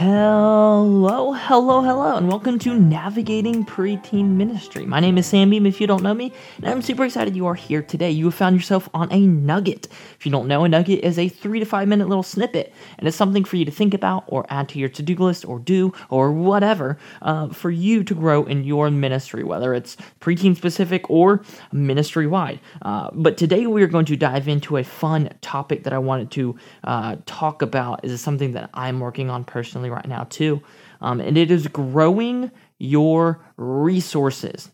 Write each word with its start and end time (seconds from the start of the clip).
Hello, 0.00 1.34
hello, 1.34 1.82
hello, 1.82 2.16
and 2.16 2.26
welcome 2.26 2.58
to 2.60 2.72
Navigating 2.72 3.66
Preteen 3.66 4.28
Ministry. 4.30 4.86
My 4.86 4.98
name 4.98 5.18
is 5.18 5.26
Sam 5.26 5.50
Beam, 5.50 5.66
if 5.66 5.78
you 5.78 5.86
don't 5.86 6.02
know 6.02 6.14
me, 6.14 6.32
and 6.56 6.68
I'm 6.68 6.80
super 6.80 7.04
excited 7.04 7.36
you 7.36 7.44
are 7.46 7.54
here 7.54 7.82
today. 7.82 8.10
You 8.10 8.24
have 8.24 8.34
found 8.34 8.56
yourself 8.56 8.88
on 8.94 9.12
a 9.12 9.20
nugget. 9.20 9.88
If 10.18 10.24
you 10.24 10.32
don't 10.32 10.48
know, 10.48 10.64
a 10.64 10.70
nugget 10.70 11.04
is 11.04 11.18
a 11.18 11.28
three 11.28 11.58
to 11.58 11.66
five 11.66 11.86
minute 11.86 12.08
little 12.08 12.22
snippet, 12.22 12.72
and 12.96 13.06
it's 13.06 13.16
something 13.18 13.44
for 13.44 13.56
you 13.56 13.66
to 13.66 13.70
think 13.70 13.92
about 13.92 14.24
or 14.26 14.46
add 14.48 14.70
to 14.70 14.78
your 14.78 14.88
to 14.88 15.02
do 15.02 15.14
list 15.16 15.44
or 15.44 15.58
do 15.58 15.92
or 16.08 16.32
whatever 16.32 16.96
uh, 17.20 17.50
for 17.50 17.70
you 17.70 18.02
to 18.02 18.14
grow 18.14 18.44
in 18.44 18.64
your 18.64 18.90
ministry, 18.90 19.44
whether 19.44 19.74
it's 19.74 19.98
preteen 20.18 20.56
specific 20.56 21.10
or 21.10 21.42
ministry 21.72 22.26
wide. 22.26 22.58
Uh, 22.80 23.10
but 23.12 23.36
today 23.36 23.66
we 23.66 23.82
are 23.82 23.86
going 23.86 24.06
to 24.06 24.16
dive 24.16 24.48
into 24.48 24.78
a 24.78 24.82
fun 24.82 25.28
topic 25.42 25.84
that 25.84 25.92
I 25.92 25.98
wanted 25.98 26.30
to 26.30 26.56
uh, 26.84 27.16
talk 27.26 27.60
about. 27.60 28.02
Is 28.02 28.18
something 28.22 28.52
that 28.52 28.70
I'm 28.72 28.98
working 28.98 29.28
on 29.28 29.44
personally 29.44 29.89
right 29.90 30.06
now 30.08 30.24
too, 30.24 30.62
um, 31.00 31.20
and 31.20 31.36
it 31.36 31.50
is 31.50 31.66
growing 31.68 32.50
your 32.78 33.40
resources. 33.56 34.70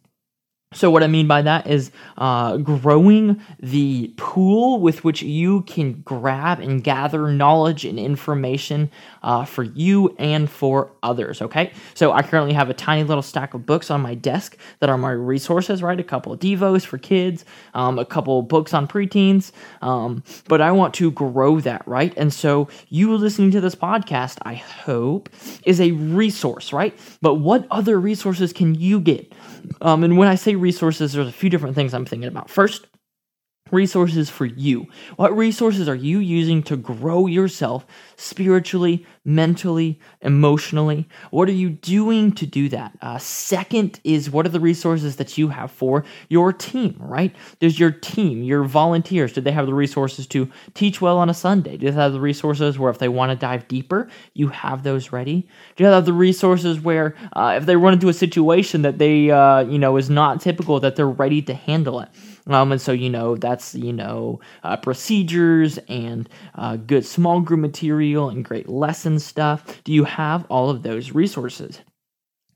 So, 0.77 0.91
what 0.91 1.03
I 1.03 1.07
mean 1.07 1.27
by 1.27 1.41
that 1.41 1.67
is 1.67 1.91
uh, 2.19 2.59
growing 2.59 3.41
the 3.61 4.13
pool 4.19 4.79
with 4.79 5.05
which 5.05 5.23
you 5.23 5.63
can 5.63 6.03
grab 6.03 6.61
and 6.61 6.85
gather 6.85 7.33
knowledge 7.33 7.87
and 7.87 7.99
information 7.99 8.91
uh, 9.23 9.47
for 9.47 9.63
you 9.63 10.15
and 10.19 10.51
for 10.51 10.93
others. 11.03 11.41
Okay. 11.41 11.73
So, 11.95 12.13
I 12.13 12.23
currently 12.23 12.53
have 12.53 12.69
a 12.69 12.75
tiny 12.75 13.05
little 13.05 13.23
stack 13.23 13.55
of 13.55 13.65
books 13.65 13.91
on 13.91 14.03
my 14.03 14.15
desk 14.15 14.59
that 14.81 14.91
are 14.91 14.99
my 14.99 15.13
resources, 15.13 15.83
right? 15.83 15.99
A 15.99 16.05
couple 16.05 16.35
of 16.35 16.41
Devos 16.41 16.85
for 16.85 16.99
kids, 16.99 17.47
um, 17.73 17.99
a 17.99 18.05
couple 18.05 18.43
books 18.43 18.75
on 18.75 18.87
preteens. 18.87 19.53
Um, 19.81 20.23
but 20.47 20.61
I 20.61 20.73
want 20.73 20.93
to 20.95 21.11
grow 21.11 21.59
that, 21.61 21.89
right? 21.89 22.13
And 22.19 22.33
so, 22.33 22.69
you 22.91 23.17
listening 23.17 23.51
to 23.53 23.63
this 23.63 23.75
podcast, 23.75 24.39
I 24.43 24.55
hope, 24.55 25.31
is 25.65 25.81
a 25.81 25.93
resource, 25.93 26.73
right? 26.73 26.97
But 27.23 27.37
what 27.37 27.67
other 27.71 27.99
resources 27.99 28.53
can 28.53 28.75
you 28.75 29.01
get? 29.01 29.33
Um, 29.81 30.05
and 30.05 30.19
when 30.19 30.29
I 30.29 30.35
say 30.35 30.55
resources, 30.67 31.13
there's 31.13 31.29
a 31.29 31.33
few 31.43 31.49
different 31.49 31.75
things 31.77 31.95
I'm 31.95 32.05
thinking 32.05 32.29
about. 32.29 32.51
First, 32.51 32.87
resources 33.71 34.31
for 34.31 34.47
you. 34.47 34.87
What 35.17 35.37
resources 35.37 35.89
are 35.89 35.95
you 35.95 36.19
using 36.19 36.63
to 36.65 36.77
grow 36.77 37.27
yourself 37.27 37.87
spiritually, 38.17 39.05
mentally, 39.25 39.99
emotionally? 40.23 41.09
What 41.31 41.49
are 41.49 41.53
you 41.53 41.71
doing 41.71 42.33
to 42.33 42.47
do 42.47 42.69
that? 42.69 42.93
Uh, 43.01 43.19
second 43.19 44.01
is 44.05 44.31
what 44.31 44.47
are 44.47 44.51
the 44.51 44.61
resources 44.61 45.17
that 45.17 45.37
you 45.37 45.49
have 45.49 45.71
for 45.71 46.05
your 46.29 46.53
team, 46.53 46.97
right? 47.01 47.35
There's 47.59 47.79
your 47.79 47.91
team, 47.91 48.43
your 48.43 48.65
volunteers. 48.65 49.33
Do 49.33 49.41
they 49.41 49.53
have 49.53 49.67
the 49.67 49.75
resources 49.75 50.27
to 50.29 50.51
teach 50.75 51.01
well 51.01 51.19
on 51.19 51.29
a 51.29 51.35
Sunday? 51.35 51.77
Do 51.77 51.91
they 51.91 52.01
have 52.01 52.13
the 52.13 52.21
resources 52.21 52.79
where 52.79 52.91
if 52.91 52.99
they 52.99 53.09
want 53.09 53.33
to 53.33 53.37
dive 53.37 53.67
deeper, 53.69 54.09
you 54.35 54.49
have 54.49 54.83
those 54.83 55.13
ready? 55.13 55.49
Do 55.75 55.85
you 55.85 55.91
have 55.91 56.07
the 56.07 56.13
resources 56.13 56.81
where 56.81 57.17
uh, 57.33 57.55
if 57.57 57.67
they 57.67 57.77
run 57.77 57.95
into 57.95 58.09
a 58.09 58.15
situation 58.15 58.83
that 58.83 58.99
they, 58.99 59.31
uh, 59.31 59.61
you 59.61 59.79
know, 59.79 59.97
is 59.97 60.09
not 60.09 60.41
typical, 60.41 60.79
that 60.81 60.97
they're 60.97 61.09
ready 61.09 61.43
to 61.43 61.55
handle 61.55 62.01
it? 62.01 62.09
Um, 62.49 62.73
and 62.73 62.81
so, 62.81 62.93
you 62.93 63.11
know, 63.11 63.37
that's, 63.37 63.75
you 63.75 63.93
know, 63.93 64.41
uh, 64.63 64.77
procedures 64.77 65.79
and 65.89 66.29
uh, 66.55 66.77
good 66.77 67.05
small 67.05 67.41
group 67.41 67.61
material 67.61 68.29
and 68.29 68.45
great 68.45 68.69
lesson 68.69 69.19
stuff. 69.19 69.83
Do 69.85 69.93
you 69.93 70.05
have 70.05 70.47
all 70.49 70.71
of 70.71 70.83
those 70.83 71.13
resources? 71.13 71.81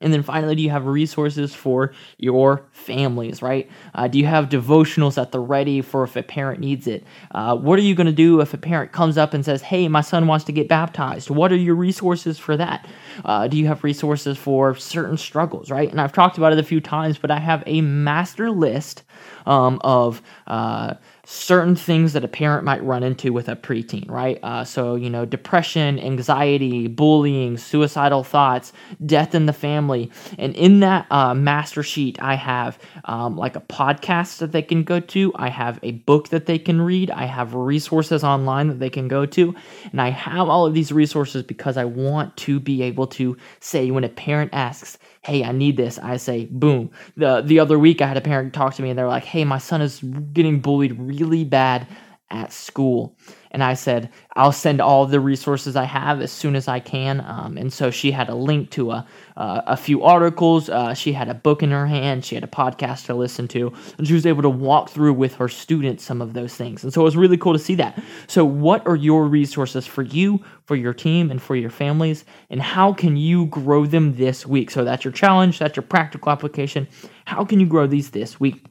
And 0.02 0.14
then 0.14 0.22
finally, 0.22 0.54
do 0.54 0.62
you 0.62 0.70
have 0.70 0.86
resources 0.86 1.54
for 1.54 1.92
your 2.16 2.66
families, 2.72 3.42
right? 3.42 3.68
Uh, 3.94 4.08
do 4.08 4.18
you 4.18 4.24
have 4.24 4.48
devotionals 4.48 5.20
at 5.20 5.30
the 5.30 5.40
ready 5.40 5.82
for 5.82 6.04
if 6.04 6.16
a 6.16 6.22
parent 6.22 6.58
needs 6.58 6.86
it? 6.86 7.04
Uh, 7.32 7.54
what 7.54 7.78
are 7.78 7.82
you 7.82 7.94
going 7.94 8.06
to 8.06 8.12
do 8.12 8.40
if 8.40 8.54
a 8.54 8.58
parent 8.58 8.92
comes 8.92 9.18
up 9.18 9.34
and 9.34 9.44
says, 9.44 9.60
hey, 9.60 9.88
my 9.88 10.00
son 10.00 10.26
wants 10.26 10.46
to 10.46 10.52
get 10.52 10.68
baptized? 10.68 11.28
What 11.28 11.52
are 11.52 11.56
your 11.56 11.74
resources 11.74 12.38
for 12.38 12.56
that? 12.56 12.88
Uh, 13.26 13.46
do 13.46 13.58
you 13.58 13.66
have 13.66 13.84
resources 13.84 14.38
for 14.38 14.74
certain 14.74 15.18
struggles, 15.18 15.70
right? 15.70 15.90
And 15.90 16.00
I've 16.00 16.14
talked 16.14 16.38
about 16.38 16.54
it 16.54 16.58
a 16.58 16.64
few 16.64 16.80
times, 16.80 17.18
but 17.18 17.30
I 17.30 17.38
have 17.38 17.62
a 17.66 17.82
master 17.82 18.50
list 18.50 19.02
um, 19.46 19.80
of 19.82 20.22
uh, 20.46 20.94
certain 21.24 21.76
things 21.76 22.12
that 22.12 22.24
a 22.24 22.28
parent 22.28 22.64
might 22.64 22.82
run 22.82 23.04
into 23.04 23.32
with 23.32 23.48
a 23.48 23.54
preteen, 23.54 24.10
right? 24.10 24.40
Uh, 24.42 24.64
so, 24.64 24.96
you 24.96 25.08
know, 25.08 25.24
depression, 25.24 25.98
anxiety, 26.00 26.88
bullying, 26.88 27.56
suicidal 27.56 28.24
thoughts, 28.24 28.72
death 29.06 29.32
in 29.32 29.46
the 29.46 29.52
family. 29.52 30.10
And 30.38 30.56
in 30.56 30.80
that 30.80 31.06
uh, 31.10 31.34
master 31.34 31.84
sheet, 31.84 32.20
I 32.20 32.34
have 32.34 32.80
um, 33.04 33.36
like 33.36 33.54
a 33.54 33.60
podcast 33.60 34.38
that 34.38 34.50
they 34.50 34.62
can 34.62 34.82
go 34.82 34.98
to, 34.98 35.32
I 35.36 35.50
have 35.50 35.78
a 35.84 35.92
book 35.92 36.30
that 36.30 36.46
they 36.46 36.58
can 36.58 36.80
read, 36.80 37.12
I 37.12 37.26
have 37.26 37.54
resources 37.54 38.24
online 38.24 38.66
that 38.66 38.80
they 38.80 38.90
can 38.90 39.06
go 39.06 39.24
to. 39.26 39.54
And 39.92 40.00
I 40.00 40.10
have 40.10 40.48
all 40.48 40.66
of 40.66 40.74
these 40.74 40.90
resources 40.90 41.44
because 41.44 41.76
I 41.76 41.84
want 41.84 42.36
to 42.38 42.58
be 42.58 42.82
able 42.82 43.06
to 43.08 43.36
say 43.60 43.92
when 43.92 44.02
a 44.02 44.08
parent 44.08 44.50
asks, 44.52 44.98
hey, 45.22 45.44
I 45.44 45.52
need 45.52 45.76
this, 45.76 45.98
I 45.98 46.16
say, 46.16 46.46
boom. 46.50 46.90
The 47.16 47.42
the 47.42 47.60
other 47.60 47.78
week 47.78 48.00
I 48.00 48.06
had 48.06 48.16
a 48.16 48.22
parent 48.22 48.54
talk 48.54 48.74
to 48.74 48.82
me 48.82 48.90
and 48.90 48.98
they're 48.98 49.06
like, 49.10 49.24
hey, 49.24 49.44
my 49.44 49.58
son 49.58 49.82
is 49.82 50.00
getting 50.32 50.60
bullied 50.60 50.98
really 50.98 51.44
bad 51.44 51.86
at 52.30 52.52
school. 52.52 53.16
And 53.52 53.64
I 53.64 53.74
said, 53.74 54.10
I'll 54.36 54.52
send 54.52 54.80
all 54.80 55.04
the 55.04 55.18
resources 55.18 55.74
I 55.74 55.82
have 55.82 56.20
as 56.20 56.30
soon 56.30 56.54
as 56.54 56.68
I 56.68 56.78
can. 56.78 57.20
Um, 57.20 57.58
and 57.58 57.72
so 57.72 57.90
she 57.90 58.12
had 58.12 58.28
a 58.28 58.34
link 58.36 58.70
to 58.70 58.92
a, 58.92 59.06
uh, 59.36 59.62
a 59.66 59.76
few 59.76 60.04
articles. 60.04 60.68
Uh, 60.68 60.94
she 60.94 61.12
had 61.12 61.28
a 61.28 61.34
book 61.34 61.64
in 61.64 61.72
her 61.72 61.86
hand. 61.86 62.24
She 62.24 62.36
had 62.36 62.44
a 62.44 62.48
podcast 62.48 63.06
to 63.06 63.14
listen 63.14 63.48
to. 63.48 63.72
And 63.98 64.06
she 64.06 64.14
was 64.14 64.26
able 64.26 64.42
to 64.42 64.50
walk 64.50 64.90
through 64.90 65.14
with 65.14 65.34
her 65.34 65.48
students 65.48 66.04
some 66.04 66.22
of 66.22 66.32
those 66.32 66.54
things. 66.54 66.84
And 66.84 66.92
so 66.92 67.00
it 67.00 67.04
was 67.04 67.16
really 67.16 67.36
cool 67.36 67.52
to 67.52 67.58
see 67.58 67.74
that. 67.74 68.00
So, 68.28 68.44
what 68.44 68.86
are 68.86 68.96
your 68.96 69.26
resources 69.26 69.84
for 69.84 70.02
you, 70.02 70.44
for 70.64 70.76
your 70.76 70.94
team, 70.94 71.32
and 71.32 71.42
for 71.42 71.56
your 71.56 71.70
families? 71.70 72.24
And 72.48 72.62
how 72.62 72.92
can 72.92 73.16
you 73.16 73.46
grow 73.46 73.86
them 73.86 74.14
this 74.14 74.46
week? 74.46 74.70
So, 74.70 74.84
that's 74.84 75.04
your 75.04 75.12
challenge, 75.12 75.58
that's 75.58 75.74
your 75.74 75.82
practical 75.82 76.30
application. 76.30 76.86
How 77.24 77.44
can 77.44 77.58
you 77.58 77.66
grow 77.66 77.88
these 77.88 78.10
this 78.10 78.38
week? 78.38 78.69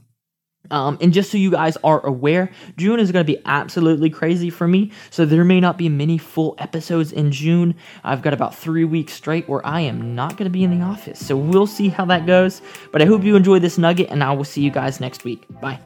Um, 0.71 0.97
and 1.01 1.13
just 1.13 1.31
so 1.31 1.37
you 1.37 1.51
guys 1.51 1.77
are 1.83 2.05
aware, 2.05 2.51
June 2.77 2.99
is 2.99 3.11
going 3.11 3.25
to 3.25 3.31
be 3.31 3.41
absolutely 3.45 4.09
crazy 4.09 4.49
for 4.49 4.67
me. 4.67 4.91
So 5.09 5.25
there 5.25 5.43
may 5.43 5.59
not 5.59 5.77
be 5.77 5.89
many 5.89 6.17
full 6.17 6.55
episodes 6.57 7.11
in 7.11 7.31
June. 7.31 7.75
I've 8.03 8.21
got 8.21 8.33
about 8.33 8.55
three 8.55 8.85
weeks 8.85 9.13
straight 9.13 9.47
where 9.49 9.65
I 9.65 9.81
am 9.81 10.15
not 10.15 10.37
going 10.37 10.45
to 10.45 10.49
be 10.49 10.63
in 10.63 10.77
the 10.77 10.85
office. 10.85 11.25
So 11.25 11.35
we'll 11.35 11.67
see 11.67 11.89
how 11.89 12.05
that 12.05 12.25
goes. 12.25 12.61
But 12.91 13.01
I 13.01 13.05
hope 13.05 13.23
you 13.23 13.35
enjoy 13.35 13.59
this 13.59 13.77
nugget, 13.77 14.09
and 14.09 14.23
I 14.23 14.31
will 14.33 14.43
see 14.43 14.61
you 14.61 14.71
guys 14.71 14.99
next 14.99 15.23
week. 15.23 15.45
Bye. 15.61 15.79